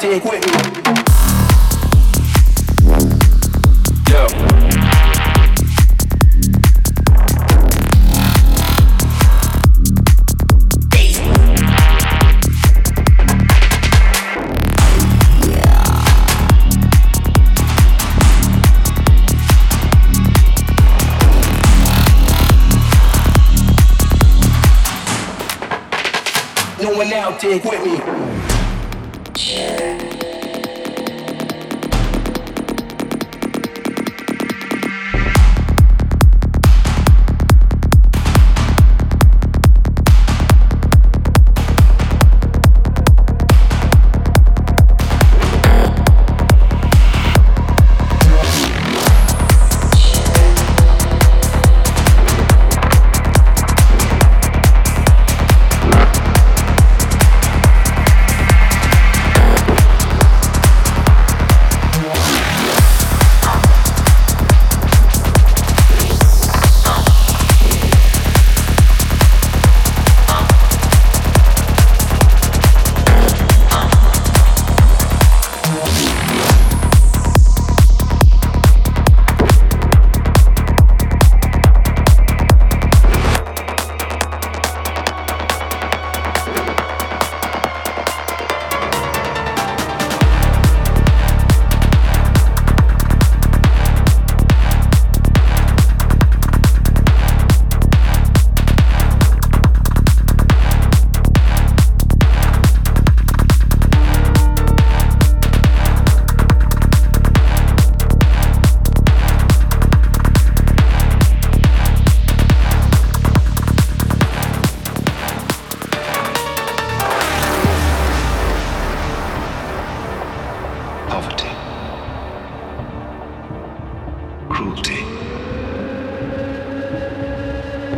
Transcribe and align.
dig 0.00 0.24
with 0.24 0.44
me. 0.46 0.52
Yo. 4.08 4.26
No 26.82 26.96
one 26.96 27.10
now 27.10 27.36
dig 27.38 27.64
with 27.64 27.84
me. 27.84 28.55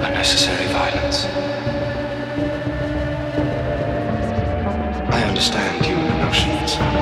unnecessary 0.06 0.66
violence. 0.72 1.26
I 5.14 5.24
understand 5.24 5.84
human 5.84 6.06
emotions. 6.06 6.97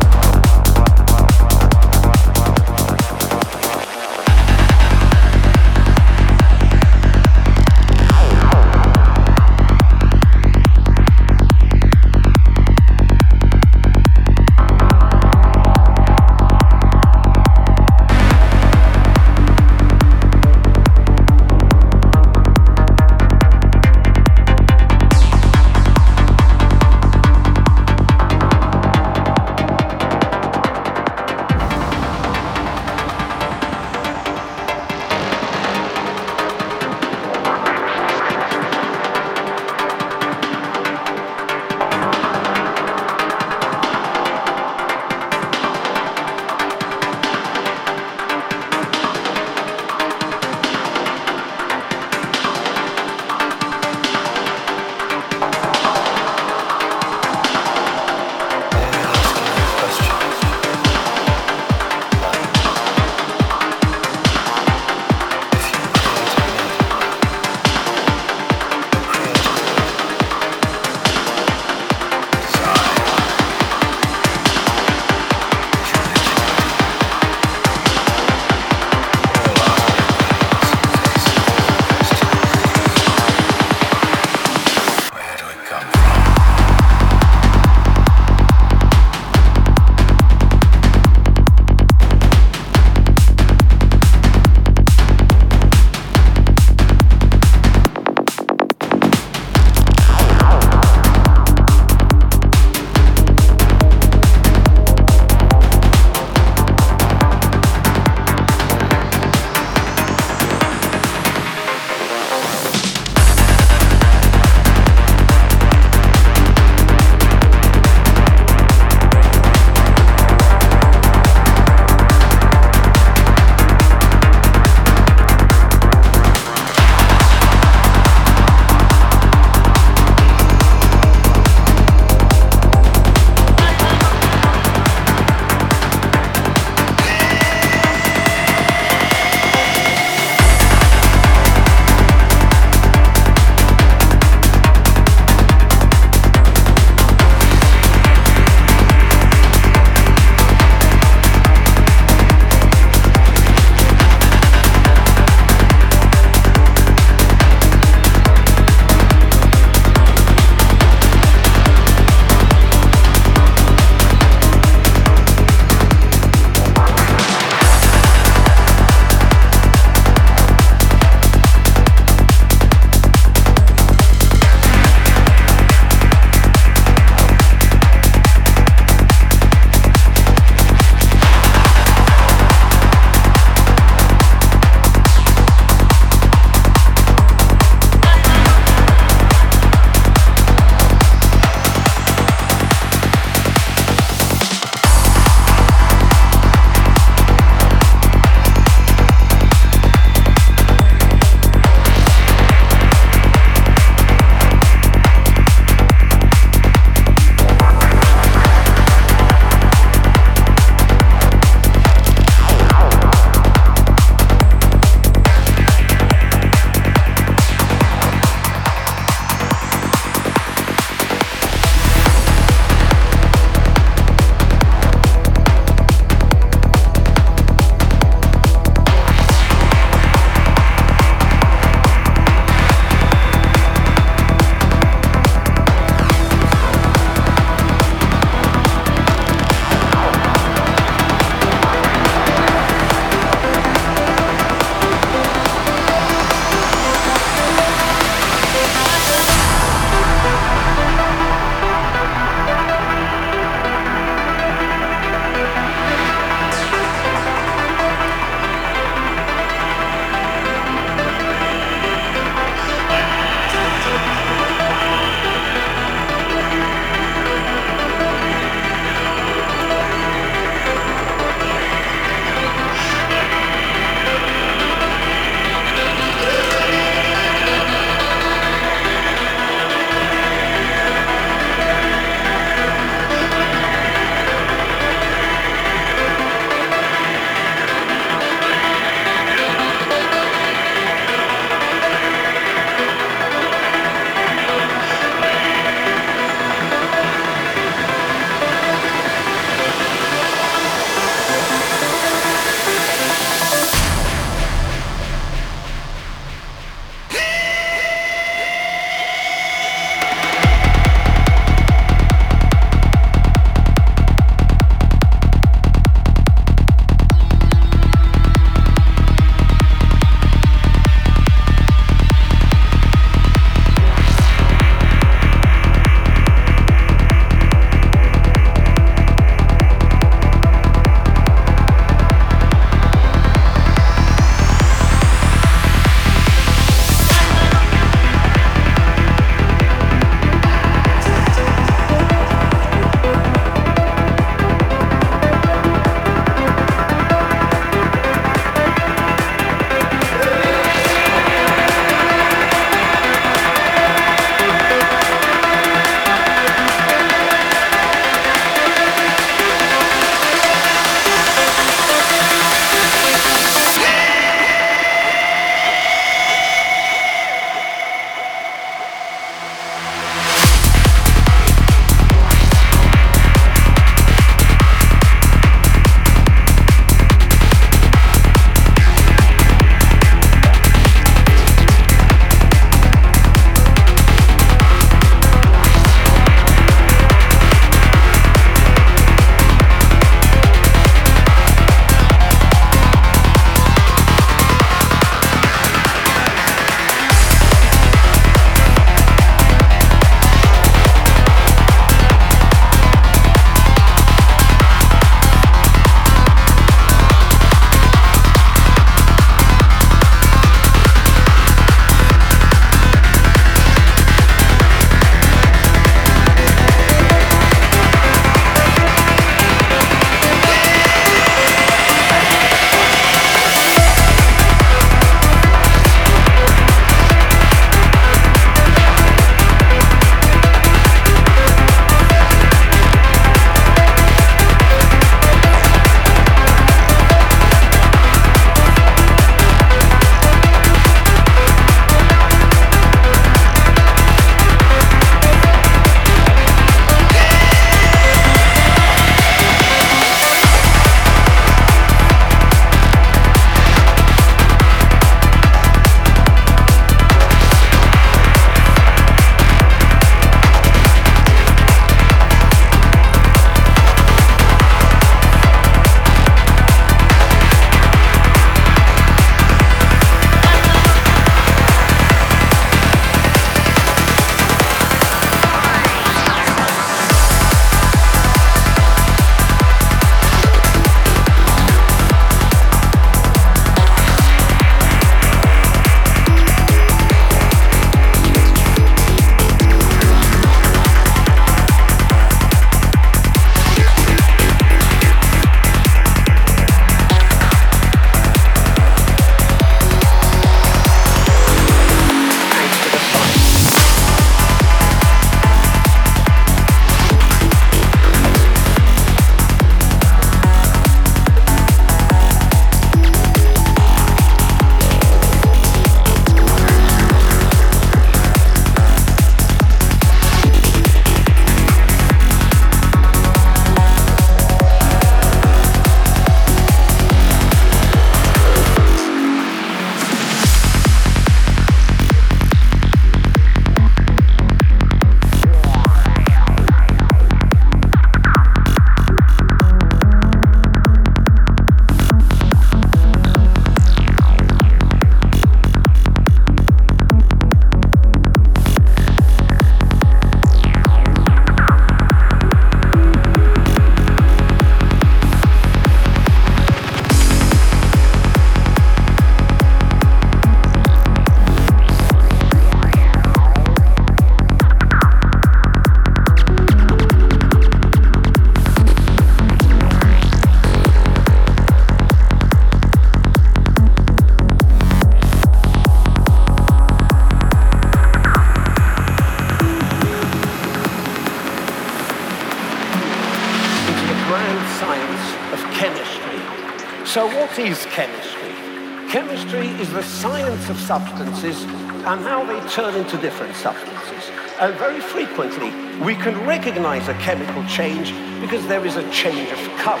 Is 589.80 589.92
the 589.92 590.02
science 590.02 590.68
of 590.70 590.78
substances 590.78 591.62
and 591.64 592.20
how 592.20 592.44
they 592.44 592.68
turn 592.70 592.94
into 592.94 593.18
different 593.18 593.54
substances. 593.54 594.30
And 594.58 594.74
very 594.76 595.00
frequently, 595.00 595.70
we 596.02 596.14
can 596.14 596.46
recognize 596.46 597.08
a 597.08 597.14
chemical 597.14 597.64
change 597.66 598.14
because 598.40 598.66
there 598.66 598.84
is 598.86 598.96
a 598.96 599.10
change 599.10 599.50
of 599.50 599.58
color. 599.78 600.00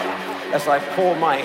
As 0.52 0.66
I 0.66 0.78
pour 0.94 1.14
my 1.16 1.42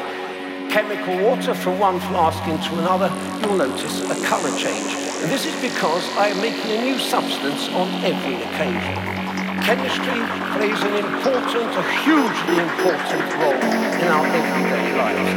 chemical 0.72 1.18
water 1.26 1.54
from 1.54 1.80
one 1.80 2.00
flask 2.00 2.42
into 2.48 2.80
another, 2.80 3.10
you'll 3.42 3.58
notice 3.58 4.10
a 4.10 4.26
color 4.26 4.56
change. 4.58 4.94
And 5.22 5.30
this 5.30 5.46
is 5.46 5.62
because 5.62 6.08
I 6.16 6.28
am 6.28 6.42
making 6.42 6.72
a 6.72 6.82
new 6.82 7.00
substance 7.00 7.68
on 7.70 7.90
every 8.06 8.36
occasion. 8.36 9.21
Chemistry 9.62 10.20
plays 10.58 10.82
an 10.82 10.96
important, 11.06 11.70
a 11.78 11.84
hugely 12.02 12.58
important 12.58 13.34
role 13.38 13.54
in 13.54 14.08
our 14.08 14.26
everyday 14.26 14.98
lives. 14.98 15.34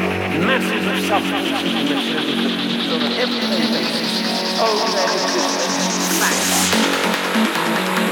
Masses 0.47 0.87
of 0.87 0.97
substances 1.07 1.61
and 1.63 1.85
materials 1.85 2.89
on 2.89 3.03
an 3.03 3.13
everyday 3.21 3.65
basis 3.71 4.25
oh, 4.61 4.65
owe 4.65 4.93
their 4.93 5.11
existence 5.13 6.09
facts. 6.19 8.04